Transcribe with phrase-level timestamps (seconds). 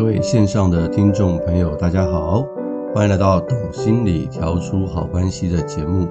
[0.00, 2.42] 各位线上的听众朋友，大家好，
[2.94, 6.08] 欢迎来到《懂心理调出好关系》的节目。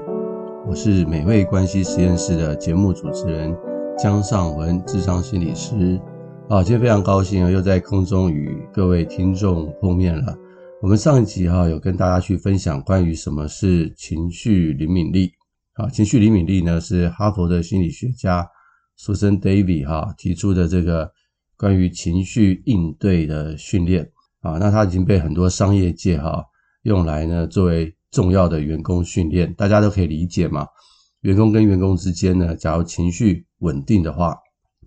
[0.68, 3.52] 我是美味关系实验室的节目主持人
[3.98, 6.00] 江尚文，智商心理师。
[6.50, 10.38] 啊，今天非常高兴，又在空中与各位听众碰面了。
[10.84, 15.32] 我们上一集哈有跟大家去分享关于什么是情绪灵敏力。
[15.74, 18.48] 啊，情绪灵敏力呢是哈佛的心理学家
[19.00, 21.12] Susan David 哈提出的这个。
[21.60, 24.10] 关于情绪应对的训练
[24.40, 26.42] 啊，那它已经被很多商业界哈
[26.84, 30.66] 用来呢作为重要的员工训练，大家都可以理解嘛。
[31.20, 34.38] 员工跟员工之间呢，假如情绪稳定的话，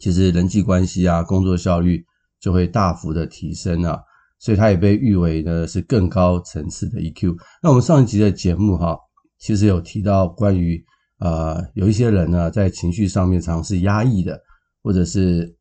[0.00, 2.02] 其实人际关系啊、工作效率
[2.40, 4.00] 就会大幅的提升啊。
[4.38, 7.36] 所以它也被誉为呢是更高层次的 EQ。
[7.62, 8.96] 那我们上一集的节目哈，
[9.38, 10.82] 其实有提到关于
[11.18, 14.40] 呃有一些人呢在情绪上面常常是压抑的，
[14.82, 15.54] 或者是。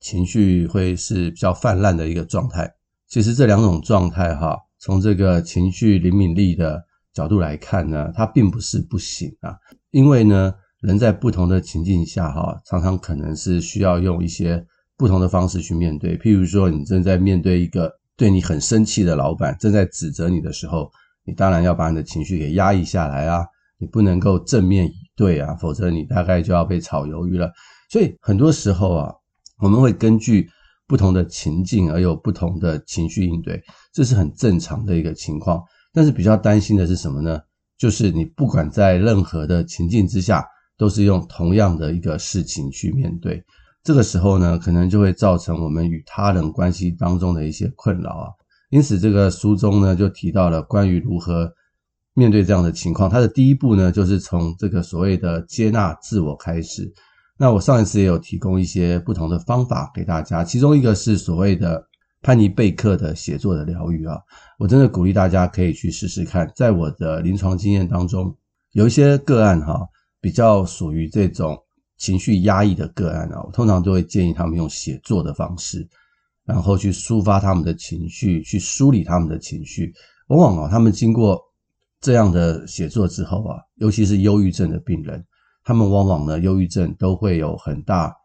[0.00, 2.72] 情绪会是比较泛滥的一个状态。
[3.08, 9.56] 其实这两种状态，哈，从这个情绪灵敏力的角度来看呢，它并不是不行啊。
[9.90, 14.62] 因为呢，人在不同的情境下，哈，常常可能是需要用一些
[14.96, 16.18] 不同的方式去面对。
[16.18, 20.90] 譬如说，你正在面对一个对你很生气的老板，正在指责你的时候，
[21.24, 23.42] 你当然要把你的情绪给压抑下来啊，
[23.78, 27.50] 你不能够正面以对啊，否则你大概就要被炒鱿鱼了。
[27.90, 29.14] 所以很多时候啊。
[29.60, 30.48] 我们会根据
[30.86, 35.62] 不同的情境而有不同的情绪应对，这是很正常的一个情况。
[35.92, 37.40] 但是比较担心的是什么呢？
[37.76, 40.44] 就是你不管在任何的情境之下，
[40.76, 43.42] 都是用同样的一个事情去面对，
[43.82, 48.28] 这个时候呢，可能就会造成我们与他人关系当中的一些困扰啊。
[48.70, 51.52] 因此，这个书中呢就提到了关于如何
[52.14, 53.08] 面对这样的情况。
[53.08, 56.92] 它的第一步呢，就是从这个所谓的接纳自我开始。
[57.40, 61.80] 那我上一次也有提供一些不同的方法给大家，其中一个是所谓的
[62.20, 64.18] 潘尼贝克的写作的疗愈啊，
[64.58, 66.50] 我真的鼓励大家可以去试试看。
[66.56, 68.36] 在我的临床经验当中，
[68.72, 69.86] 有一些个案哈，
[70.20, 71.56] 比较属于这种
[71.96, 75.88] 情绪压抑的个案啊，我通常都会建议他们用写作的方式，
[76.44, 79.94] 然后去抒发他们的情绪，去梳理他们的情绪。
[80.26, 81.40] 往往啊，他们经过
[82.00, 85.24] 这样的写作之后啊，尤其是忧郁症的病人。
[85.68, 88.16] 他们往往呢，忧郁症都会有很大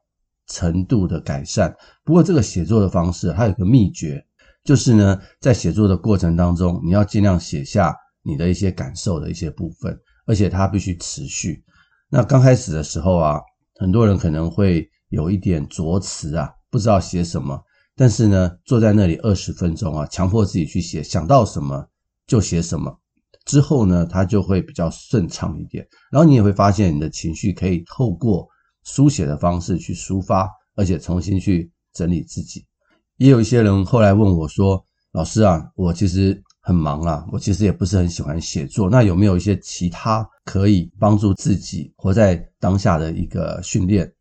[0.47, 1.75] 程度的改善。
[2.05, 4.25] 不过，这个写作的方式它有个秘诀，
[4.63, 11.61] 就是呢，在写作的过程当中，你要尽量写下你的一些感受的一些部分，而且它必须持续。
[12.07, 13.41] 那刚开始的时候啊，
[13.75, 17.61] 很多人可能会有一点拙词啊，不知道写什么。
[17.93, 21.89] 但是呢，坐在那里二十分钟啊，强迫自己去写，想到什么
[22.25, 23.01] 就写什么。
[23.45, 28.47] 之后呢，它就会比较顺畅一点，然后你也会发现你的情绪可以透过
[28.83, 32.65] 书写的方式去抒发，而且重新去整理自己。
[33.17, 34.83] 也有一些人后来问我说
[35.13, 44.11] ：“老师啊，我其实很忙啊，我其实也不是很喜欢写作，那有没有一些其他可以帮助自己活在当下的一个训练？”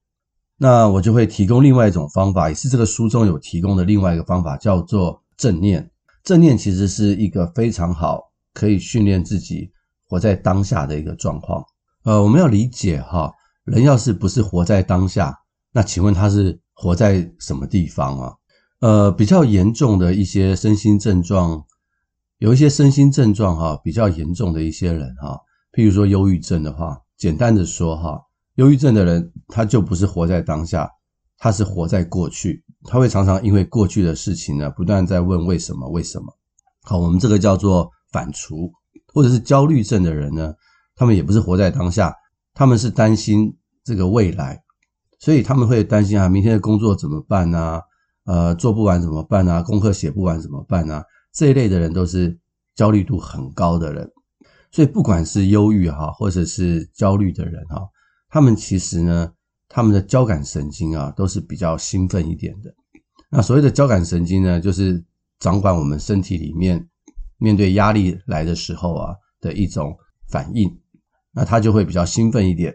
[0.58, 5.90] 那我就会提供另外一种方法，也是这个书中有提供的另外一个方法，叫做正念。
[6.22, 8.31] 正念其实是一个非常好。
[8.52, 9.70] 可以训练自己
[10.08, 11.64] 活在当下的一个状况。
[12.04, 13.32] 呃，我们要理解哈，
[13.64, 15.38] 人要是不是活在当下，
[15.72, 18.34] 那请问他是活在什么地方啊？
[18.80, 21.64] 呃，比较严重的一些身心症状，
[22.38, 25.38] 有一些身心症状哈，比较严重的一些人哈，
[25.72, 28.20] 譬如说忧郁症的话，简单的说哈，
[28.56, 30.90] 忧郁症的人他就不是活在当下，
[31.38, 36.36] 他是活在过去，他会常常因为过去的事情呢，不断在问为什么，为什么？
[36.82, 37.88] 好，我们这个叫做。
[38.12, 38.70] 反刍，
[39.12, 40.54] 或者是焦虑症的人呢，
[40.94, 42.14] 他们也不是活在当下，
[42.52, 44.62] 他们是担心这个未来，
[45.18, 47.58] 所以他们会担心啊，明天的工作怎么办呢？
[47.58, 47.82] 啊？
[48.24, 49.54] 呃，做不完怎么办呢？
[49.54, 49.62] 啊？
[49.62, 51.02] 功课写不完怎么办呢？
[51.32, 52.38] 这一类的人都是
[52.76, 54.08] 焦虑度很高的人，
[54.70, 57.82] 所以不管是忧郁哈，或者是焦虑的人哈，
[58.28, 59.32] 他们其实呢，
[59.68, 62.72] 他们的交感神经啊，都是比较兴奋一点的。
[63.30, 65.02] 那所谓的交感神经呢，就是
[65.40, 66.88] 掌管我们身体里面。
[67.42, 69.96] 面对压力来的时候啊的一种
[70.30, 70.70] 反应，
[71.32, 72.72] 那他就会比较兴奋一点。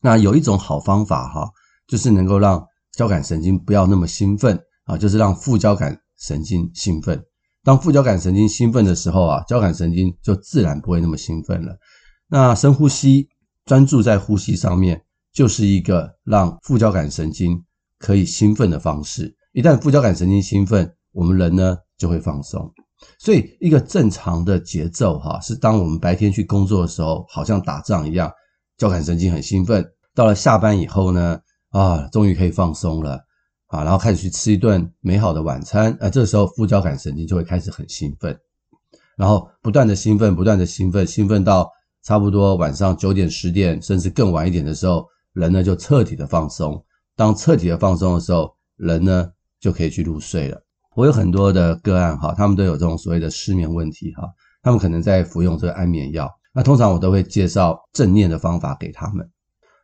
[0.00, 1.48] 那有一种好方法哈，
[1.86, 7.22] 就是能够让交感神经不要那么兴奋啊，就是让副交感神经兴奋。
[7.62, 11.78] 当副交感神经兴奋的时候啊，交感神经就自然不会那么兴奋了。
[12.26, 13.28] 那深呼吸，
[13.64, 17.62] 专注在呼吸上面，就是一个让副交感神经
[17.98, 19.36] 可以兴奋的方式。
[19.52, 22.72] 一旦副交感神经兴奋，我们人呢就会放松。
[23.18, 28.30] 所以，一个正常的节奏，哈，是当我们白天去工作的时候，好像打仗一样，
[28.78, 29.84] 交感神经很兴奋。
[30.14, 33.20] 到了下班以后呢，啊，终于可以放松了，
[33.68, 38.38] 啊，然后开始去吃一顿美好的晚餐，啊，这时候副交感神经就会开始很兴奋，
[39.16, 41.70] 然后不断的兴奋，不断的兴奋，兴奋到
[42.02, 46.82] 差不多晚上九点、十点，甚至更晚一点的时候，人呢就彻底的放松。
[47.16, 49.30] 当彻底的放松的时候，人呢
[49.60, 50.62] 就可以去入睡了。
[50.94, 54.28] 我有很多的个案哈，他们都有这种所谓的失眠问题哈，
[54.62, 56.28] 他们可能在服用这个安眠药。
[56.52, 59.28] 那通常我都会介绍正念的方法给他们，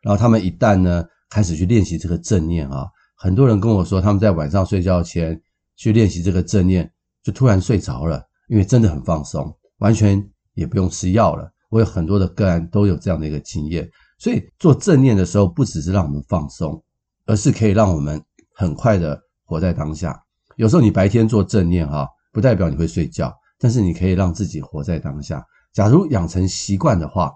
[0.01, 2.85] 然后他们一旦呢开始去练习这个正念啊。
[3.15, 5.41] 很多人跟我说，他们在晚上睡觉前
[5.77, 6.91] 去练习这个正念，
[7.23, 10.21] 就突然睡着了，因为真的很放松，完全
[10.55, 11.49] 也不用吃药了。
[11.69, 13.89] 我有很多的个案都有这样的一个经验，
[14.19, 16.83] 所以做正念的时候，不只是让我们放松，
[17.25, 18.21] 而是可以让我们
[18.53, 20.21] 很快的活在当下。
[20.57, 25.43] 有时候你白天做正念哈，不代表你会睡觉，但是你可以让自己活在当下。
[25.71, 27.31] 假如养成习惯的话，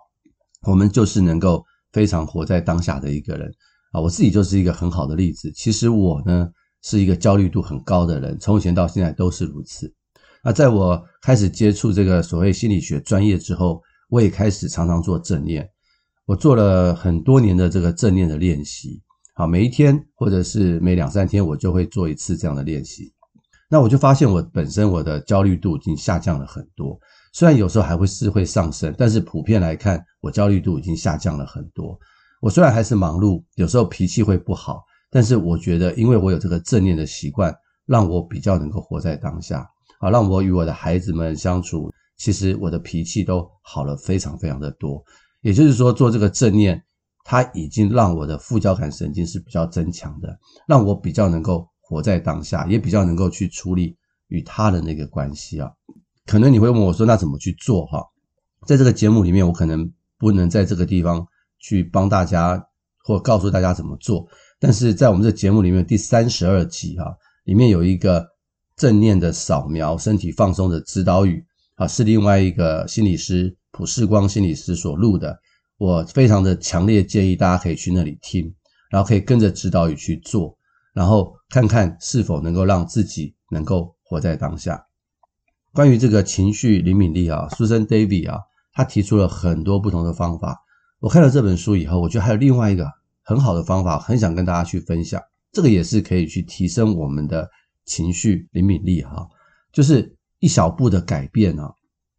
[0.68, 3.48] 我们就是能够非常活在当下的一个人。
[3.92, 5.52] 啊，我自己就是一个很好的例子。
[5.52, 6.50] 其实我呢
[6.82, 9.94] 是一个焦虑度很高的人，从以前到现在都是如此。
[10.44, 13.80] 那在我开始接触这个所谓心理学专业之后，
[14.10, 15.70] 我也开始常常做正念。
[16.26, 19.00] 我做了很多年的这个正念的练习，
[19.34, 23.14] 好，每一天或者是每两三天，我就会做一次这样的练习。
[23.70, 27.00] 那我就发现我本身我的焦虑度已经下降了很多，
[27.32, 31.98] 虽然有时候还会是会上升，但是普遍来看，我焦虑度已经下降了很多。
[32.42, 37.56] 我虽然还是忙碌，有时候脾气会不好，但是我觉得，因为我有这个正念的习惯，
[37.86, 39.66] 让我比较能够活在当下
[40.00, 45.02] 啊，让我与我的孩子们相处，其实我的脾气都好了非常非常的多。
[45.40, 46.84] 也就是说，做这个正念，
[47.32, 50.38] 它已经让我的副交感神经是比较增强的，
[50.68, 53.96] 让我比较能够活在当下，也比较能够去处理
[54.28, 55.72] 与他的那个关系啊。
[56.26, 58.04] 可能你会问我说，那怎么去做哈？
[58.68, 61.26] 在这个节目里面，我可能不能在这个地方。
[61.64, 62.60] 去帮大家
[63.06, 64.28] 或告诉大家怎么做，
[64.60, 68.28] 但是在我们这节目里面第三十二集哈，里面有一个
[68.76, 71.46] 正念的扫描身体放松的指导语
[71.76, 75.40] 啊，是另外一个心理师普世光心理师所录的，
[75.82, 78.54] 我非常的强烈建议大家可以去那里听，
[78.92, 80.56] 然后可以跟着指导语去做，
[80.94, 84.86] 然后看看是否能够让自己能够活在当下。
[85.74, 88.42] 关于这个情绪灵敏力啊，Susan David 啊，
[88.74, 90.64] 他提出了很多不同的方法。
[91.00, 92.88] 我看了这本书以后，我觉得还有另外一个
[93.24, 95.20] 很好的方法，很想跟大家去分享。
[95.52, 97.50] 这个也是可以去提升我们的
[97.86, 99.28] 情绪灵敏力哈，
[99.74, 101.74] 就是一小步的改变啊，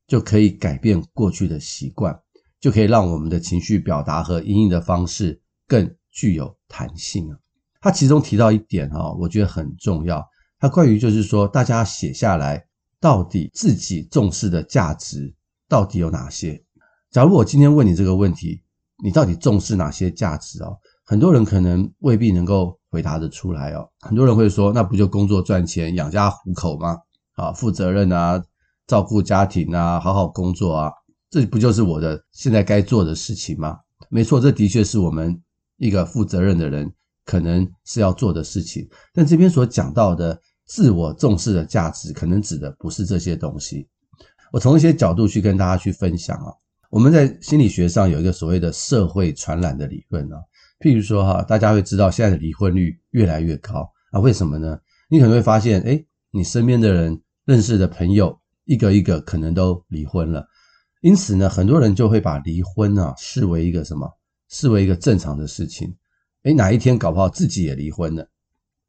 [0.08, 2.18] 就可以改变过去的习惯，
[2.62, 5.38] 就可以让我们的情绪表达和因应的方式
[5.68, 7.36] 更具有弹性啊。
[7.82, 10.24] 他其中提到一点哈，我觉得很重要。
[10.58, 12.64] 他关于就是说，大家写下来，
[12.98, 15.34] 到底自己重视的价值
[15.68, 16.64] 到底有哪些？
[17.10, 18.62] 假如我今天问你这个问题。
[19.04, 20.78] 你到底重视哪些价值哦？
[21.04, 23.84] 很多人可能未必能够回答得出来哦。
[23.98, 26.96] 很多人会说，那不就工作赚钱养家糊口吗？
[27.34, 28.40] 啊，负责任啊，
[28.86, 30.92] 照顾家庭啊，好好工作啊，
[31.32, 33.78] 这不就是我的现在该做的事情吗？
[34.10, 35.40] 没错，这的确是我们
[35.78, 36.92] 一个负责任的人
[37.24, 38.86] 可能是要做的事情。
[39.14, 43.88] 但这边所讲到的自我重视的价值，可能指的不是这些东西。
[44.52, 46.52] 我从一些角度去跟大家去分享啊。
[46.90, 50.36] 我们在心理学上有一个所谓的社会传染的理论啊，
[50.80, 54.78] 譬如说哈，大家会知道现在的离婚率越来越高啊，为什么呢？
[55.08, 60.46] 你可能会发现，诶，你身边的人认识的朋友一个一个可能都离婚了，
[61.02, 64.10] 因此呢，很多人就会把离婚啊视为一个什么？
[64.48, 65.94] 视为一个正常的事情。
[66.44, 68.28] 诶，哪一天搞不好自己也离婚了，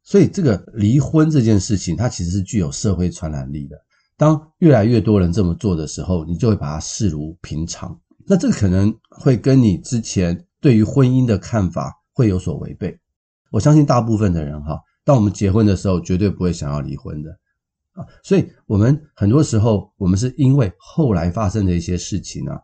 [0.02, 3.76] 所以这个离婚这件事情，它其实是具有社会传染力的。
[4.16, 7.98] 当越来越多人这么做的时候，你就会把它视如平常。
[8.26, 12.96] 那这个可能会跟你之前对于婚姻的看法会有所违背。
[13.50, 17.36] 我相信大部分的人哈，当我们结婚的时候，绝对不会想要离婚的
[17.94, 18.06] 啊。
[18.22, 22.60] 所以，我们很多时候，我们是因为后来发生的一些事情啊，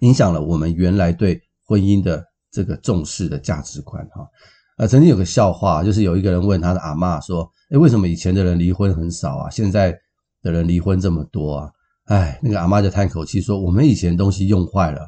[0.00, 4.28] 影响了我们原来对婚姻的这个重视的价值观哈。
[4.76, 9.50] 呃，曾经有个笑话，就是有一个人问他的阿嬷说：“诶，为什么以前的人离婚很少啊？
[9.50, 9.98] 现在？”
[10.44, 11.70] 的人离婚这么多啊，
[12.04, 15.00] 哎，那个阿嬷就叹口气说：“我们以前东西用坏了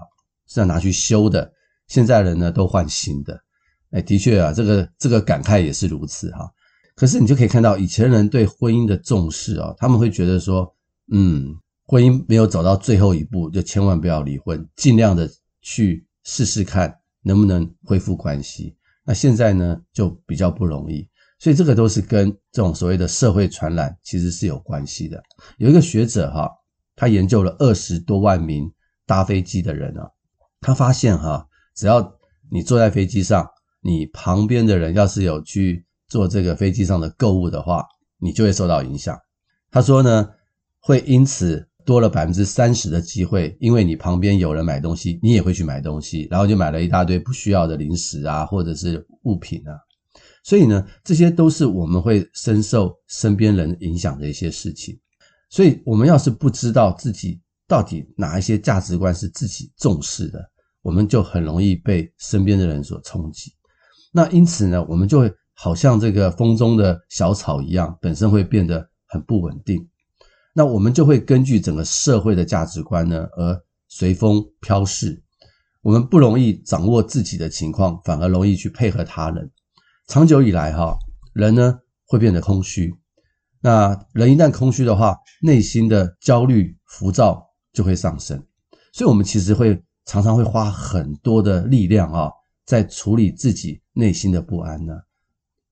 [0.47, 1.53] 是要拿去修的，
[1.89, 3.39] 现在人呢都换新的。”
[3.93, 6.51] 哎，的确啊，这个这个感慨也是如此哈。
[6.97, 10.75] 可是你就可以看到以前人对婚姻的重视啊，他们会觉得说，
[11.13, 18.75] 嗯，婚姻没有走到最后一步，就千万不要离婚，尽量的去试试看能不能恢复关系。
[19.05, 21.09] 那现在呢，就比较不容易。
[21.39, 25.23] 所以这个都是跟这种所谓的社会传染其实是有关系的。
[25.59, 26.51] 有一个学者哈，
[26.97, 28.73] 他研究了二十多万名
[29.05, 30.11] 搭飞机的人啊，
[30.61, 32.19] 他发现哈，只要
[32.51, 33.47] 你坐在飞机上，
[33.83, 37.85] 你旁边的人要是有去做这个飞机上的购物的话，
[38.19, 39.19] 你就会受到影响。
[39.71, 40.29] 他说呢，
[40.81, 49.73] 会因此多了百分之三十的机会，因为你旁边有人买东西，你也会去买东西，然后就买了一大堆不需要的零食啊，或者是物品啊。
[50.43, 54.99] 所以呢，这些都是我们会深受身边人影响的一些事情。
[55.51, 60.41] 所以，我们要是不知道自己到底哪一些价值观是自己重视的，
[60.83, 63.53] 我们就很容易被身边的人所冲击。
[64.13, 69.89] 那因此呢，我们就会好像这个风中的小草一样，本身会变得很不稳定。
[70.55, 75.23] 那我们就会根据整个社会的价值观呢，而随风飘逝。
[75.83, 79.51] 我们不容易掌握自己的情况，反而容易去配合他人。
[80.09, 80.97] 长久以来，哈，
[81.33, 82.95] 人呢会变得空虚。
[83.61, 88.43] 那人一旦空虚的话，内心的焦虑、浮躁就会上升。
[88.93, 92.31] 所以，我们其实会常常会花很多的力量啊，
[92.65, 94.95] 在处理自己内心的不安呢。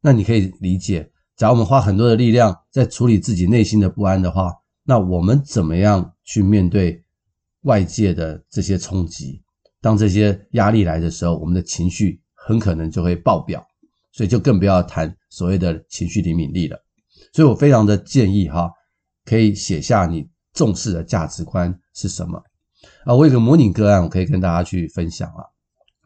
[0.05, 7.03] 那你可以理解，假如我们花很多的力量在处理自己内心的不安的话，那我们怎么样去面对
[7.63, 9.43] 外界的这些冲击？
[9.81, 13.67] 当这些压力来的时候，我们的情绪很可能就会爆表。
[14.13, 16.79] 所以就更不要谈所谓的情绪灵敏力了。
[17.33, 18.71] 所以我非常的建议哈，
[19.25, 22.41] 可以写下你重视的价值观是什么
[23.07, 23.13] 啊。
[23.13, 25.43] 我有个模拟个案，我可以跟大家去分享啊。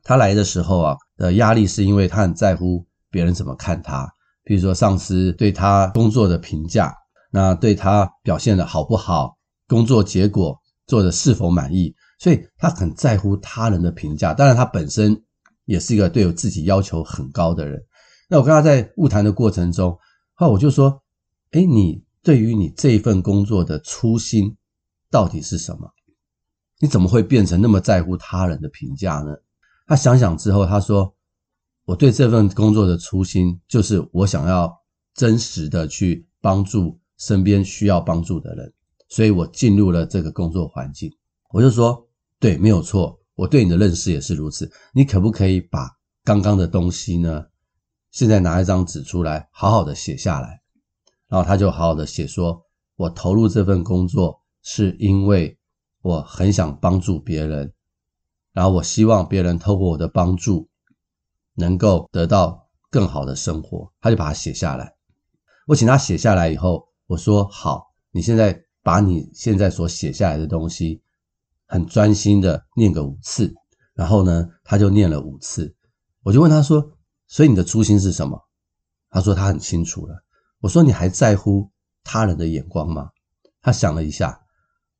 [0.04, 4.08] 他来的时候啊的压力是因为他很在乎别人怎么看他，
[4.44, 6.94] 比如说上司对他工作的评价，
[7.30, 9.36] 那对他表现的好不好，
[9.66, 14.32] 工作结果做的是否满意，所以他很在乎他人的评价。
[14.32, 15.22] 当然，他本身
[15.64, 17.82] 也是一个对我自己要求很高的人。
[18.28, 19.98] 那我跟他在晤谈的过程中，
[20.34, 21.02] 后我就说
[21.52, 24.56] ：“诶，你对于你这一份工作的初心
[25.10, 25.90] 到底是什么？
[26.80, 29.34] 你怎么会变成那么在乎他人的评价呢？”
[29.86, 31.14] 他想想之后，他说
[31.88, 34.70] ：“我对这份工作的初心就是我想要
[35.14, 38.70] 真实的去帮助身边需要帮助的人，
[39.08, 41.10] 所以我进入了这个工作环境。”
[41.50, 42.06] 我就说
[42.38, 44.70] ：“对，没有错，我对你的认识也是如此。
[44.92, 45.88] 你可不可以把
[46.24, 47.46] 刚刚的东西呢？”
[48.12, 50.60] 现在拿一张纸出来，好好的写下来，
[51.26, 52.60] 然后他就好好的写说
[52.96, 55.58] ：“我投入这份工作是因为
[56.02, 57.72] 我很想帮助别人，
[58.52, 60.68] 然后我希望别人透过我的帮助
[61.58, 64.94] 能够得到更好的生活。”他就把它写下来。
[65.66, 71.02] 我请他写下来以后，我说：“好，你现在把你现在所写下来的东西
[71.66, 73.52] 很专心的念个五次。”
[73.92, 75.74] 然后呢，他就念了五次。
[76.22, 76.94] 我就问他说。
[77.30, 78.42] 所以你的初心是什么？
[79.10, 80.24] 他说他很清楚了。
[80.60, 81.70] 我说你还在乎
[82.02, 83.10] 他人的眼光吗？
[83.60, 84.40] 他想了一下，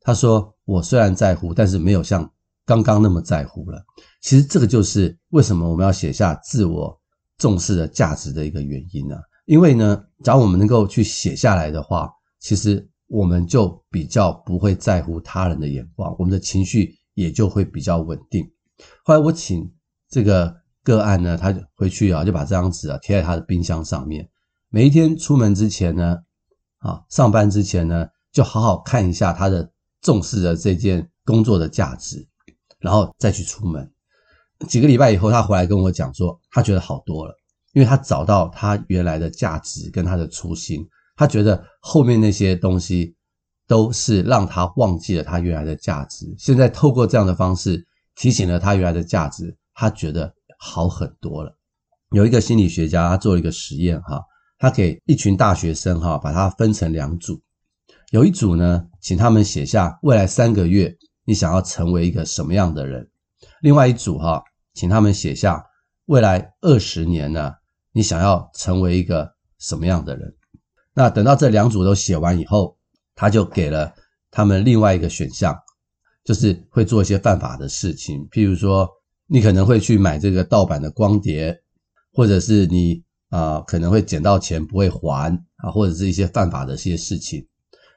[0.02, 2.30] 他说我虽然在乎，但是没有像
[2.68, 3.82] 刚刚那么在乎了。
[4.20, 7.00] 其实这个就是为什么我们要写下自我
[7.38, 9.16] 重视的价值的一个原因呢？
[9.46, 18.48] 因为呢，假如我们能够去写下来的话，其实我们就比较不会在乎他人的眼光，我们的情绪也就会比较稳定。
[19.04, 19.72] 后来我请
[20.10, 20.54] 这个。
[20.84, 24.26] 个案呢，他回去啊，就把这张纸啊贴在他的冰箱上面。
[24.70, 26.16] 每一天出门之前呢，
[26.78, 29.70] 啊，上班之前呢，就好好看一下他的
[30.00, 32.26] 重视的这件工作的价值，
[32.80, 33.90] 然后再去出门。
[34.68, 37.34] 几个礼拜以后，他回来跟我讲说，他觉得好多了，
[37.72, 40.86] 因为他找到他原来的价值跟他的初心。
[41.16, 43.14] 他觉得后面那些东西
[43.66, 46.26] 都是让他忘记了他原来的价值。
[46.38, 50.34] 现在透过这样的方式提醒了他原来的价值，他觉得。
[50.60, 51.56] 好很多了。
[52.10, 54.20] 有一个心理学家，他做了一个实验哈，
[54.58, 57.40] 他给一群大学生哈，把它分成两组。
[58.10, 60.92] 有一组呢，请他们写下未来三个月
[61.28, 63.04] 你想要成为一个什么样的人；
[63.60, 64.42] 另外一组哈，
[64.72, 65.62] 请他们写下
[66.06, 67.52] 未来二十年呢，
[67.92, 70.34] 你想要成为一个什么样的人。
[70.94, 72.78] 那等到这两组都写完以后，
[73.14, 73.92] 他就给了
[74.30, 75.54] 他们另外一个选项，
[76.24, 78.88] 就是会做一些犯法的事情，譬如说。
[79.30, 81.54] 你可能会去买这个盗版的光碟，
[82.14, 87.46] 或者是你啊、可能会捡到钱不会还啊，或者是一些犯法的一些事情。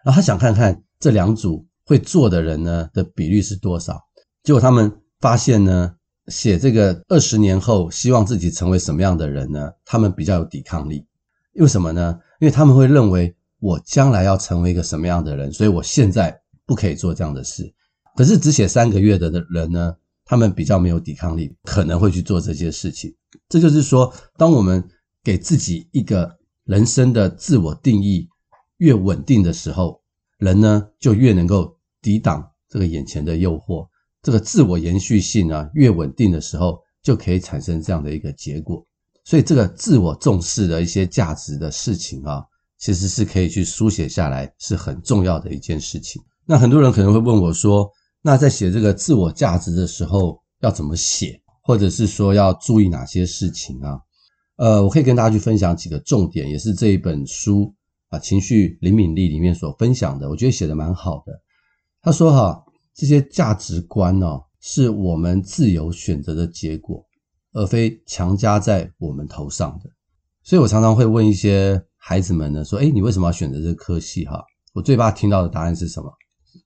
[0.03, 3.99] 然后他想看看这两组会做的人呢的比率是多少。
[4.43, 5.95] 结果他们发现呢，
[6.27, 11.05] 写这个二十年后希望自己成为什么样的人呢，他们比较有抵抗力。
[11.53, 12.19] 因为什么呢？
[12.39, 17.73] 因为他们会认为我将来要成为一个什么样的人，所以我现在不可以做这样的事。
[18.15, 19.95] 可是只写三个月的人呢？
[20.23, 23.13] 他们比较没有抵抗力，可能会去做这些事情。
[23.49, 24.81] 这就是说，当我们
[25.21, 28.29] 给自己一个人生的自我定义
[28.77, 30.00] 越稳定的时候，
[30.41, 33.87] 人呢就越能够抵挡这个眼前的诱惑。
[34.23, 38.83] 这个自我延续性啊越稳定的时候，就可以产生这样的一个结果。
[39.23, 42.43] 所以这个自我重视的一些价值的事情啊，
[42.79, 46.19] 其实是可以去书写下来，是很重要的一件事情。
[46.43, 47.87] 那很多人可能会问我说，
[48.23, 53.99] 那在写这个自我价值的时候要怎么写，或者是说要注意哪些事情啊？
[54.57, 57.71] 呃，我可以跟大家去分享几个重点，也是这一本书
[58.11, 61.33] 啊情绪灵敏力里面所分享的，我觉得写得蛮好的。
[62.03, 62.63] 他说哈，
[62.93, 67.03] 这些价值观呢，是我们自由选择的结果。
[67.53, 69.89] 而非强加在我们头上的，
[70.41, 74.41] 所以我常常会问一些孩子们呢，说：“诶，你为什么要选择这个科系？”哈，
[74.71, 76.09] 我最怕听到的答案是什么？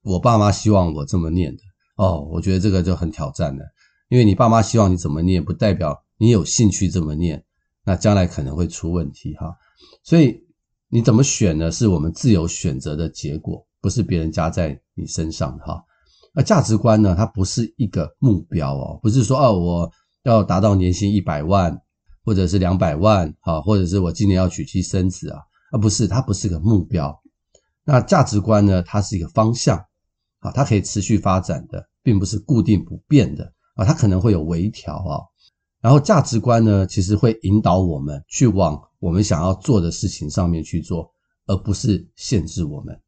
[0.03, 1.63] 我爸妈希望我这么念的。
[1.97, 3.65] 哦，我觉得这个就很挑战了，
[4.09, 7.43] 因为你爸妈希望你怎么念，不代表你有兴趣这么念，
[7.83, 9.57] 那将来可能会出问题哈。
[10.03, 10.44] 所以
[10.89, 11.72] 你怎么选呢？
[11.72, 15.84] 是我们自由选择的结果，不是别人加在你身上的哈。
[16.34, 19.92] 那价值观呢，它不是一个目标哦，不是说哦我。
[20.25, 21.80] 要达到年薪一百万，
[22.24, 25.39] 或者是两百万，啊，或者是我今年要娶妻生子啊，
[25.72, 27.15] 而不是它不是个目标。
[27.84, 28.82] 那价值观呢？
[28.82, 29.77] 它是一个方向，
[30.39, 35.22] 啊，它可以持续发展的，并不是固定不变的啊，它可能会有微调啊。
[35.80, 41.12] 然后价值观呢，其实会引导我们去往我们想要做的事情上面去做，
[41.45, 43.00] 而不是限制我们。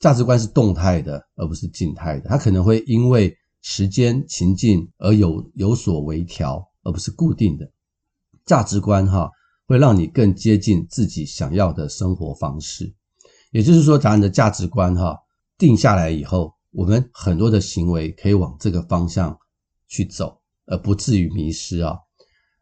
[0.00, 3.36] 价值观是动态的，而不是静态的，它可能会因为。
[3.62, 7.70] 时间情境而有有所微调，而不是固定的
[8.46, 9.30] 价值观哈，
[9.66, 12.90] 会让你更接近自己想要的生活方式。
[13.50, 15.14] 也就是说，咱的价值观哈
[15.58, 19.38] 定下来以后，我们很多的行为可以往这个方向
[19.88, 21.98] 去走，而不至于迷失啊。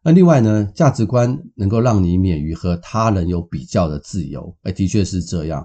[0.08, 5.62] 那另外呢，价值观能够让你免于和他人有比较的自由，哎，的确是这样。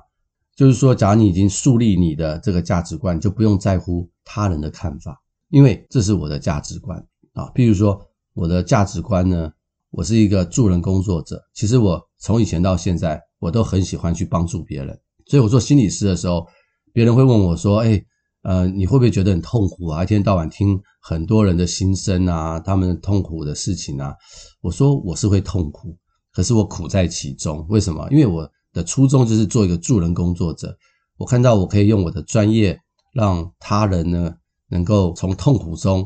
[0.54, 5.18] 就是说，假如你已经树立你的这个价值观，就不用在乎他人的看法。
[5.48, 7.00] 因为这是我的价值观
[7.32, 9.50] 啊，譬如说我的价值观呢，
[9.92, 11.42] 我是一个助人工作者。
[11.54, 15.00] 其实我从以前到现在，我都很喜欢去帮助别人。
[15.26, 16.46] 所以我做心理师的时候，
[16.92, 18.04] 别人会问我说：“哎，
[18.44, 20.04] 呃，你会不会觉得很痛苦啊？
[20.04, 24.14] 一天到晚听很多人的心声啊，他们痛苦的事情啊。”
[24.62, 25.98] 我说我是会痛苦，
[26.32, 27.66] 可是我苦在其中。
[27.70, 28.08] 为什么？
[28.12, 30.78] 因为我的初衷就是做一个助人工作者。
[31.18, 32.80] 我看到我可以用我的专业
[33.12, 34.36] 让他人呢。
[34.70, 36.04] 能够从痛苦中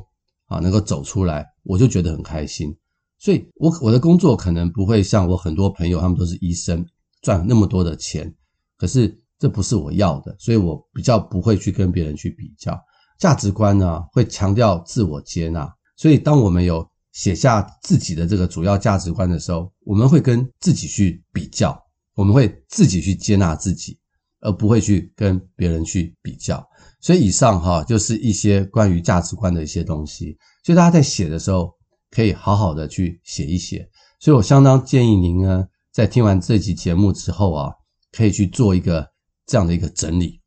[0.48, 2.76] 啊，能够走出来，我就觉得很开心。
[3.18, 6.86] 所以我，我的工作可能不会像我很多朋友，他们都是医生，
[7.22, 8.36] 赚那么多的钱。
[8.76, 12.80] 可是这不是我要的，所以我比较不会去跟别人去比较。
[13.20, 15.68] 价值观呢，会强调自我接纳。
[15.96, 21.76] 所以，当我们有写下自己的这个主要价值观的时候，我们会跟自己去比较，
[22.14, 23.98] 我们会自己去接纳自己，
[24.42, 26.64] 而不会去跟别人去比较。
[27.02, 31.74] 所以以上哈就是一些关于价值观的一些东西，所以大家在写的时候
[32.12, 33.88] 可以好好的去写一写。
[34.20, 37.72] 所以我相当建议您呢，在听完这集节目之后啊，
[38.12, 39.08] 可以去做一个
[39.48, 40.40] 这样的一个整理，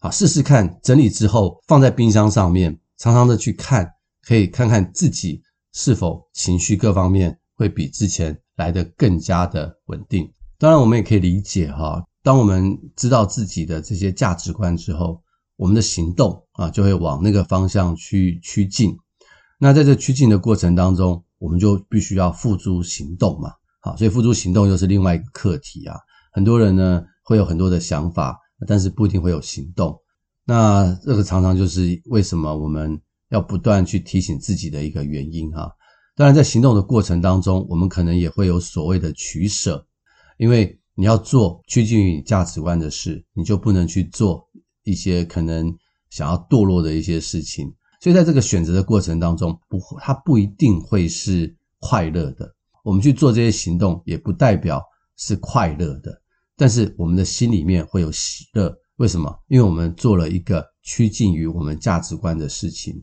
[0.00, 3.86] 好，试试看整理之后放在冰箱上面，常常的去看，
[4.22, 5.42] 可以看看自己
[5.74, 10.32] 是否情绪各方面会比之前来得更加的稳定。
[10.58, 15.20] 当然，我们也可以理解哈，当我们知道自己的这些价值观之后。
[15.56, 18.92] 我们的行动啊，就会往那个方向去趋近。
[19.56, 23.52] 那在这趋近的过程当中，我们就必须要付诸行动嘛。
[23.80, 25.96] 好，所以付诸行动又是另外一个课题啊。
[26.32, 29.98] 很多人呢会有很多的想法，但是不一定会有行动。
[30.44, 33.00] 那这个常常就是为什么我们
[33.30, 35.70] 要不断去提醒自己的一个原因哈。
[36.16, 39.86] 当然，在行动的过程当中，我们可能也会有所谓的取舍，
[40.38, 44.48] 因为你要做趋近于你价值观的事，你就不能去做。
[44.86, 45.74] 一些可能
[46.10, 52.54] 想要堕落的一些事情，所以在这个选择的过程当中，不，它不一定会是快乐的。
[52.82, 54.82] 我们去做这些行动，也不代表
[55.16, 56.20] 是快乐的。
[56.56, 59.34] 但是我们的心里面会有喜乐，为什么？
[59.48, 62.94] 因为我们做了一个趋近于我们价值观的事情。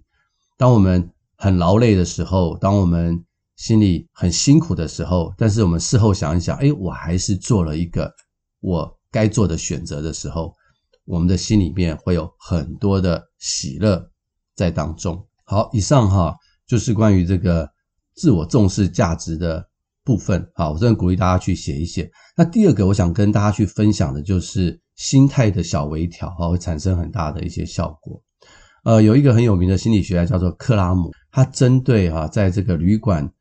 [0.57, 3.23] 当我们很劳累的时候，当我们
[3.57, 8.11] 心里很辛苦的时候，但是我们事后想一想，诶，我还是做了一个
[8.59, 10.53] 我该做的选择的时候。
[11.05, 14.07] 我们的心里面会有很多的喜乐
[14.55, 15.27] 在当中。
[15.43, 16.33] 好，以上哈
[16.65, 17.69] 就是关于这个
[18.15, 19.67] 自我重视价值的
[20.03, 20.47] 部分。
[20.53, 22.09] 好，我真的鼓励大家去写一写。
[22.41, 28.19] 那第二个，我想跟大家去分享的就是心态的小微调哈，会产生很大的一些效果。
[28.83, 33.31] 呃，有一个很有名的心理学家叫做克拉姆，他针对哈在这个旅馆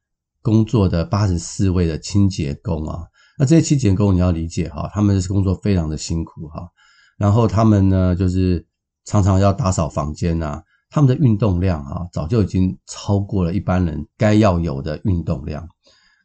[0.42, 3.06] 工作的八十四位的清洁工啊，
[3.38, 6.68] 那这些清洁工你要理解哈，他们的工作非常的辛苦哈。
[7.16, 8.62] 然后他们呢，就是
[9.06, 15.66] 常常要打扫房间啊，他们的运动量啊，早就已经超过了一般人该要有的运动量。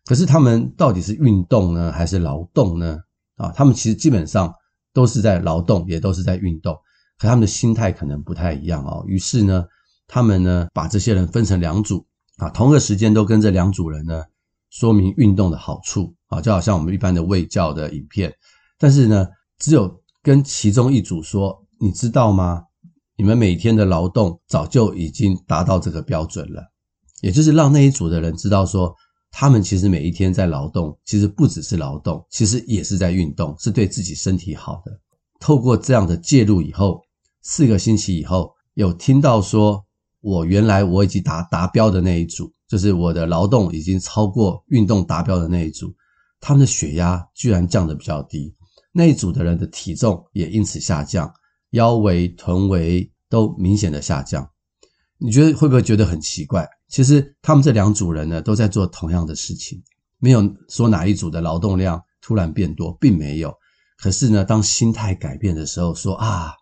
[0.05, 2.99] 可是他们到底是运动呢，还是劳动呢？
[3.37, 4.53] 啊，他们其实基本上
[4.93, 6.73] 都是在劳动，也都是在运动，
[7.17, 9.03] 可他们的心态可能不太一样哦。
[9.07, 9.65] 于是呢，
[10.07, 12.05] 他们呢把这些人分成两组
[12.37, 14.23] 啊，同一个时间都跟这两组人呢
[14.69, 18.33] 说明运动的好处啊，就好像我们一般的卫教的影片。
[18.77, 22.63] 但是呢，只有跟其中一组说，你知道吗？
[23.17, 26.61] 你们每天的劳动早就已经达到这个标准了，
[27.21, 28.93] 也就是让那一组的人知道说，
[29.37, 34.97] 他们其实每一天在劳动，其实不只是劳动，其实也是在运动，是对自己身体好的。
[35.41, 37.01] 透过这样的介入以后，
[37.41, 39.83] 四个星期以后，有听到说，
[40.21, 45.93] 我原来我已经达达标的那一组，就是我的劳动已经超过运动达标的那一组，
[46.39, 48.55] 他们的血压居然降得比较低，
[48.93, 51.29] 那一组的人的体重也因此下降。
[51.71, 54.49] 腰围、臀围都明显的下降，
[55.17, 56.65] 你觉得会不会觉得很奇怪？
[56.95, 59.83] 其实他们这两组人呢，都在做同样的事情，
[60.17, 63.53] 没有说哪一组的劳动量突然变多，并没有。
[63.97, 66.53] 可是呢，当心态改变的时候，说啊，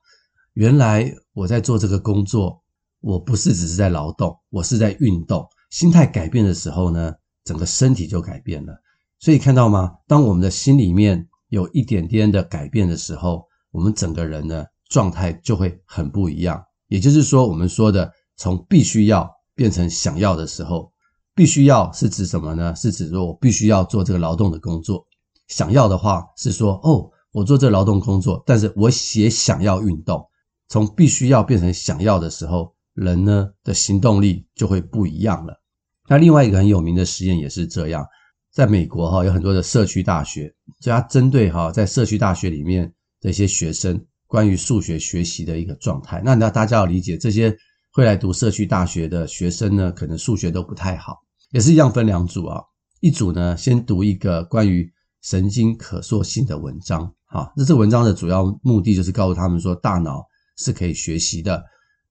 [0.54, 2.63] 原来我在做这个工作，
[3.00, 5.48] 我不是只是在劳动，我是在运动。
[5.69, 8.74] 心态改变的时候呢，整个身体就改变了。
[9.19, 9.91] 所以看到吗？
[10.08, 20.92] 当我们的心里面有一点点的改变的时候，我们整个人呢，状态就会很不一样，也就是说，我们说的从必须要变成想要的时候，
[21.36, 22.76] 必须要是指什么呢？
[22.76, 25.06] 是指说我必须要做这个劳动的工作。
[25.48, 30.26] 想要的话是说，哦，我做这个劳动工作，但是我也想要运动。
[30.70, 35.62] 从必须要变成想要的时候，人呢的行动力就会不一样了。
[36.08, 38.06] 那另外一个很有名的实验也是这样，
[38.52, 44.04] 在美国哈有很多的社区大学，就它针对哈在社区大学里面的一些学生。
[44.26, 47.56] 关于数学学习的一个状态，那那大家要理解，这些
[47.95, 51.19] 会来读社区大学的学生呢，可能数学都不太好，
[51.51, 52.60] 也是一样分两组啊。
[53.01, 60.25] 一组呢，先读一个关于神经可塑性的文章，哈，那这文章的主要目的就是告诉他们说，大脑
[60.58, 61.63] 是可以学习的，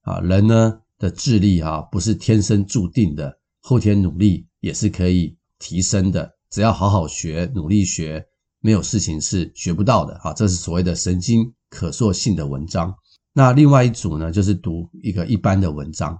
[0.02, 8.24] 啊，人呢的智力啊不是天生注定的，后天努力也是可以提升的，只要好好学，努力学，
[8.60, 11.52] 没有事情是学不到的，啊，这是所谓的神经。
[11.72, 12.94] 可塑性的文章，
[13.34, 16.18] 那另外一组呢，就是读一个一般的文章。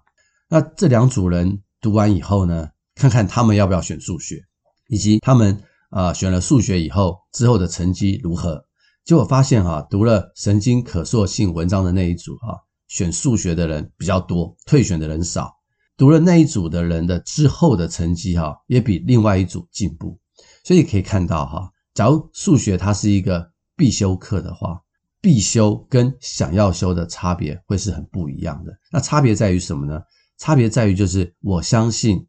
[0.49, 4.43] 那这两组人读完以后呢，看看他们要不要选数学，
[4.89, 8.65] 以及他们啊、选了数学以后之后的成绩如何。
[9.05, 15.53] 结果发现哈、读了神经可塑性文章的那一组哈、选数学的人比较多，退选的人少。
[15.99, 20.19] 读了那一组的人的之后的成绩哈、也比另外一组进步。
[20.65, 24.81] 所以可以看到哈、假如数学它是一个必修课的话。
[25.23, 28.77] 必修跟想要修的差别会是很不一样的。
[28.91, 30.03] 那差别在于什么呢？
[30.37, 32.27] 差别在于就是我相信，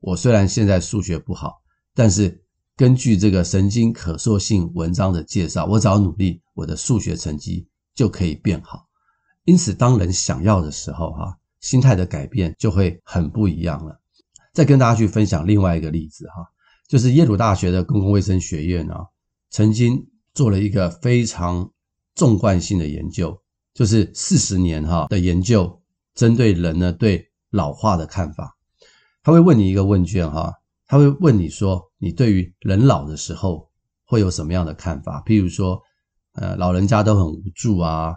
[0.00, 1.60] 我虽然现在数学不好，
[1.92, 2.40] 但是
[2.76, 8.86] 根据这个神经可塑性文章的介绍，我只要努力，我的数学成绩就可以变好。
[9.44, 14.00] 因此，当人想要的时候，哈，心态的改变就会很不一样了。
[14.52, 16.46] 再跟大家去分享另外一个例子，哈，
[16.86, 19.04] 就是耶鲁大学的公共卫生学院啊，
[19.50, 21.68] 曾经做了一个非常。
[22.16, 23.40] 纵贯性的研究，
[23.74, 25.80] 就是四十年哈的研究，
[26.14, 28.56] 针对人呢对老化的看法。
[29.22, 30.52] 他会问你一个问卷哈，
[30.86, 33.68] 他会问你说，你对于人老的时候
[34.06, 35.22] 会有什么样的看法？
[35.26, 35.80] 譬如说，
[36.34, 38.14] 呃，老人家都很无助啊，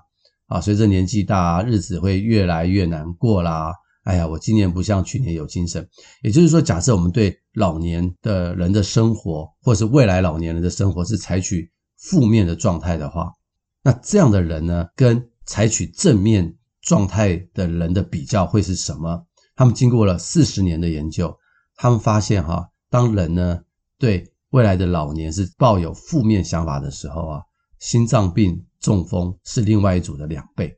[0.48, 3.74] 啊，随着年纪大，日子会越来越难过啦。
[4.04, 5.88] 哎呀，我今年不像去年有精神。
[6.24, 13.34] 也就是说，假设我们对老年的人的生活，或是未来老年人的生活是采取负面的状态的话。
[13.82, 19.26] 那这样的人呢，跟采取正面状态的人的比较会是什么？
[19.56, 21.36] 他们经过了四十年的研究，
[21.76, 23.60] 他们发现哈，当人呢
[23.98, 27.42] 对未来的老年是抱有负面想法的时候啊，
[27.80, 30.78] 心脏病、中风是另外一组的两倍。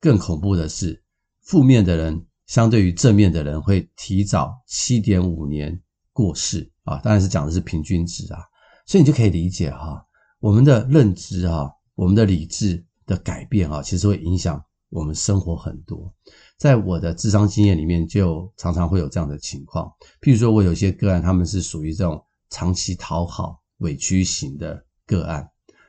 [0.00, 1.02] 更恐怖的是，
[1.40, 5.80] 负面的人相对于正面的人会提早七点五年
[6.12, 8.40] 过世啊，当然是讲的是平均值啊。
[8.86, 10.04] 所以你就可以理解哈，
[10.38, 11.70] 我们的认知啊。
[12.02, 16.12] 我们的理智的改变啊，其实会影响我们生活很多。
[16.58, 19.86] 在我的智商经验里面，就常常会有这样的情况。
[20.20, 25.48] 譬如说，我有些个案，他们是属于这种长期讨好、委屈型的个案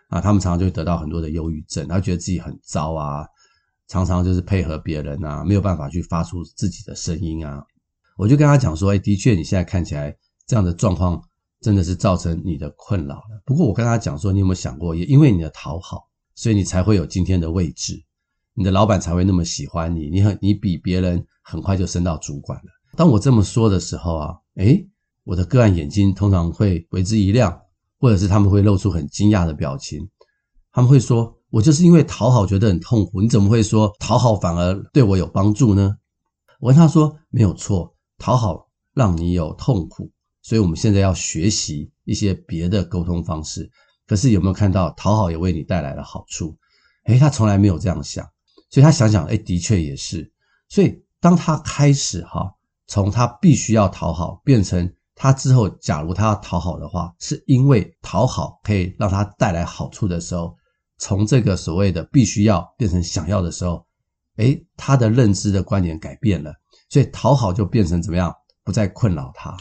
[0.10, 3.26] 啊，他们常常就会得到很多的忧郁症，他觉得自己很糟啊，
[3.88, 7.65] 常常就是配合别人啊，没有办法去发出自己的声音啊。
[8.17, 11.19] 我就跟他讲说，哎，的确，你现在看起来这样的状况。
[11.63, 13.41] 真的是造成你的困扰了。
[13.45, 16.04] 不过我跟他讲说，你有没有想过，也因为你的讨好，
[16.36, 17.95] 所以你才会有今天的位置，
[18.54, 22.65] 你的老板才会那么喜欢你，你很你比别人很快就升到主管了。
[22.95, 24.88] 当我这么说的时候啊，诶，
[25.23, 27.58] 我的个案眼睛通常会为之一亮，
[27.99, 30.08] 或者是他们会露出很惊讶的表情。
[30.71, 35.95] 他们会说：“我就是因为讨好觉得很痛苦，你怎么会说讨好反而对我有帮助呢？”
[36.60, 40.12] 我跟他说：“没有错，讨好让你有痛苦，
[40.43, 43.67] 所以我们现在要学习一些别的沟通方式。
[44.06, 46.56] 可是有没有看到讨好也为你带来了好处？”
[47.06, 48.23] 诶，他从来没有这样想，
[48.69, 50.32] 所以他想想，诶，的确也是。
[50.69, 52.53] 所以当他开始哈。
[52.86, 60.53] 从他必须要讨好变成他之后，假如他要讨好的话，是因为讨好可以让他带来好处的时候，
[60.97, 63.88] 从这个所谓的必须要变成想要的时候，
[64.36, 66.53] 诶，他的认知的观点改变了，
[66.89, 68.32] 所以讨好就变成怎么样？
[68.65, 69.58] 不再困扰他，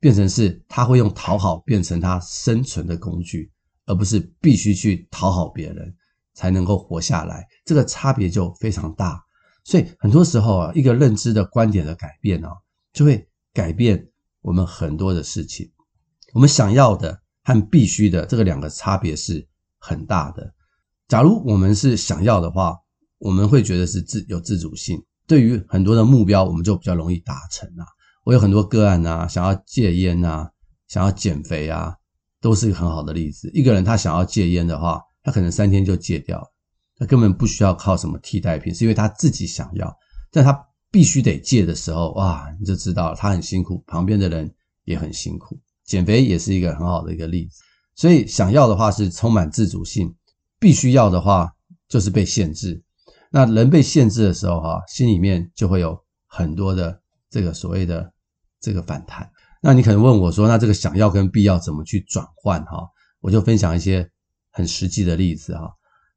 [0.00, 3.50] 变成是他会用讨好变成他生存的工具，
[3.86, 5.94] 而不是必须去讨好别人
[6.34, 7.46] 才能够活下来。
[7.64, 9.22] 这个差别就非常大。
[9.64, 12.50] 所以很多时候啊，一个认知的观点的改变啊，
[12.92, 14.08] 就会改变
[14.40, 15.70] 我们很多的事情。
[16.32, 19.46] 我们想要的和必须的这个两个差别是
[19.78, 20.54] 很大的。
[21.08, 22.76] 假如我们是想要的话，
[23.18, 25.02] 我们会觉得是自有自主性。
[25.26, 27.84] 对于很多的目标，我们就比较容易达成啊。
[28.28, 30.50] 我有很多个案啊，想要戒烟啊，
[30.86, 31.96] 想要减肥啊，
[32.42, 33.50] 都是一个很好的例子。
[33.54, 36.46] 一个人他想要戒烟的话，他可能三天就戒掉了。
[36.98, 39.96] 他根本不需要靠什么替代品，是因为他自己想要，
[40.30, 40.52] 但他
[40.90, 45.58] 必须得戒的时候，哇，你就知道，他很辛苦，旁边的人也很辛苦。
[45.86, 47.62] 减肥也是一个很好的一个例子，
[47.94, 50.14] 所以想要的话是充满自主性，
[50.60, 51.50] 必须要的话
[51.88, 52.82] 就是被限制。
[53.30, 58.12] 那人被限制的时候，哈，心里面就会有很多的这个所谓的
[58.60, 59.30] 这个反弹。
[59.60, 62.64] 那你可能问我说，那这个想要跟必要怎么去转换？
[62.66, 62.88] 哈，
[63.20, 64.08] 我就分享一些
[64.52, 65.68] 很实际的例子，哈。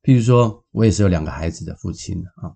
[0.03, 2.53] 譬如说，我也是有两个孩子的父亲啊，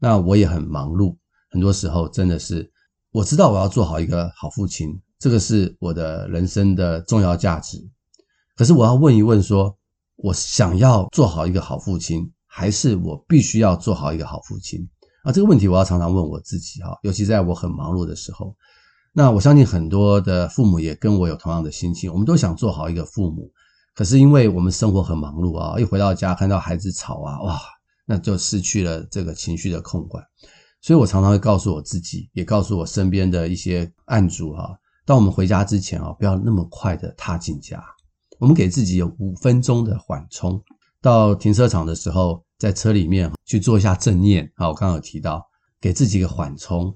[0.00, 1.16] 那我也很忙碌，
[1.50, 2.68] 很多时候真的是
[3.12, 7.78] 我知道我要做好一个好父亲，这个是我的人生的重要价值。
[8.56, 9.76] 可是我要问一问说，
[10.16, 14.80] 我想要做好一个好父亲，还是我必须要做好一个好父亲
[15.22, 15.30] 啊？
[15.30, 18.56] 这个问题我要常常问我自己哈，尤其在我很忙碌的时候。
[19.16, 23.48] 那我相信很多的父母也跟我有同样的心情，我们都想做好一个父母。
[23.94, 27.60] 可是因为我们生活很忙碌啊，一回到家看到孩子吵啊，哇，
[28.04, 30.20] 那就失去了这个情绪的控管。
[30.80, 37.80] 所以我常常会告诉我自己，也告诉我身边的一些案主哈，当我们回家之前啊，不要那么快的踏进家，
[38.40, 40.60] 我们给自己有五分钟的缓冲。
[41.00, 45.46] 到停车场的时候，在车里面去做一下正念啊，我刚刚有提到，
[45.80, 46.92] 给自己一个缓冲，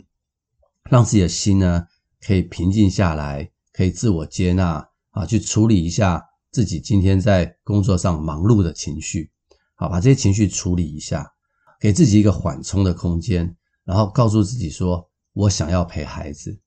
[0.91, 1.87] 让自己的心呢
[2.25, 6.25] 可以平静下来，可以自我接纳啊，去处理一下。
[6.51, 9.31] 自己今天在工作上忙碌的情绪，
[9.75, 11.31] 好，把这些情绪处理一下，
[11.79, 13.55] 给自己一个缓冲的空间，
[13.85, 16.59] 然后告诉自己说：“我想要陪孩子，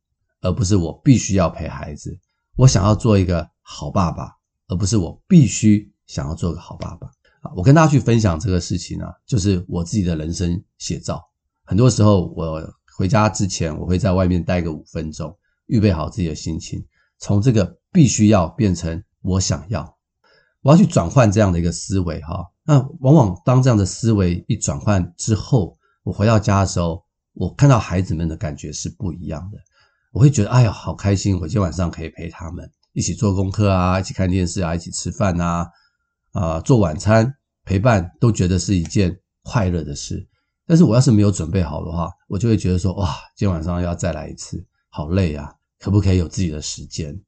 [0.42, 2.18] 而不是我必须要陪孩子。
[2.56, 4.32] 我想要做一个好爸爸，
[4.68, 7.08] 而不是我必须想要做个好爸爸。”
[7.42, 11.20] 啊，我跟大家去分享这个事情呢，就是我自己的人生写照。
[11.66, 12.62] 很多时候，我
[12.96, 15.36] 回家之前，我会在外面待个五分钟，
[15.72, 16.86] 预备好自己的心情，
[17.18, 19.04] 从这个必须要变成。
[19.24, 19.98] 我想要，
[20.64, 22.44] 我要去转换这样的一个思维哈。
[22.64, 29.60] 那往往当这样的思维一转换之后，我回到家的时候，我看到孩子们的感觉是不一样的。
[30.12, 31.36] 我会觉得，哎呀，好开心！
[31.36, 35.70] 我今天晚上可以陪他们一起做功课啊，一起看电视啊，一起吃饭啊，
[36.32, 37.32] 啊，做晚餐
[37.64, 40.28] 陪伴，都觉得是一件快乐的事。
[40.66, 45.54] 但是我要是没有准备好的话，我就会觉得说，哇，今天晚上要再来一次，好累啊！
[45.82, 47.20] 可不可以有自己的时间？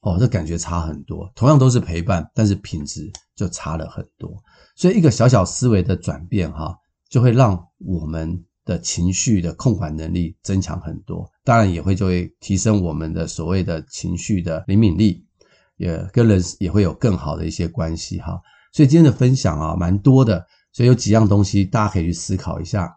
[0.00, 1.30] 哦，这感觉差很多。
[1.34, 4.36] 同样都是陪伴，但是品质就差了很多。
[4.76, 6.76] 所以一个小小思维的转变，哈，
[7.08, 11.30] 就会让我们的情绪的控管能力增强很多。
[11.44, 15.24] 当然也会就会提升我们的所谓的情绪的灵敏力，
[15.76, 18.40] 也跟人也会有更好的一些关系，哈。
[18.72, 20.44] 所以今天的分享啊，蛮多的。
[20.72, 22.92] 所以有几样东西大家可以去思考一下。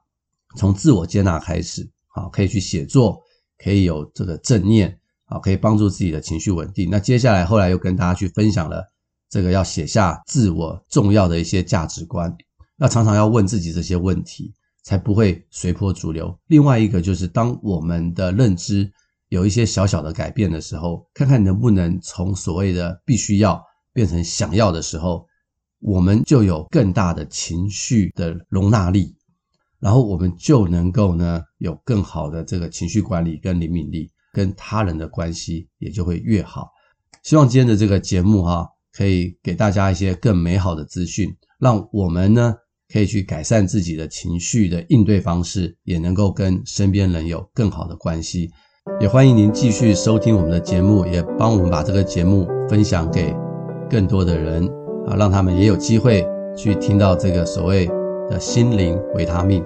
[0.57, 3.21] 从自我接纳开始，啊，可以去写作，
[3.57, 4.97] 可以有这个正念。
[5.39, 6.89] 可以帮助自己的情绪稳定。
[6.89, 8.83] 那接下来，后来又跟大家去分享了
[9.29, 12.35] 这个要写下自我重要的一些价值观。
[12.77, 16.37] 那常常要问自己这些问题，才不会随波逐流。
[16.47, 18.91] 另外一个就是，当我们的认知
[19.29, 23.61] 有一些小小的改变的时候，看看能不能从所谓的必须要
[23.93, 25.25] 变成想要的时候，
[25.79, 29.15] 我们就有更大的情绪的容纳力，
[29.79, 34.11] 然后我们就能够呢有更好的这个情绪管理跟灵敏力。
[34.35, 36.67] 跟他人的关系也就会越好。
[37.23, 42.53] 希望今天的这个节目哈，可以给大家一些更美好的资讯，让我们呢
[42.91, 48.51] 可以去改善自己的情绪的应对方式，也能够跟身边人有更好的关系。
[48.99, 53.33] 也欢迎您继续收听我们的节目，也帮我们把这个节目分享给
[53.89, 54.67] 更多的人
[55.07, 57.87] 啊，让他们也有机会去听到这个所谓
[58.29, 59.63] 的心灵维他命。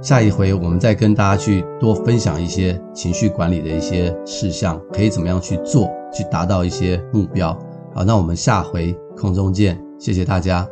[0.00, 7.52] 下一回我们再跟大家去多分享一些情绪管理的一些事项，可以怎么样去做，去达到一些目标。
[7.94, 10.66] 好，那我们下回空中见，谢谢大家。